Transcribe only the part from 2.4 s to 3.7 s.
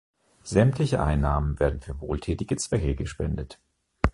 Zwecke gespendet.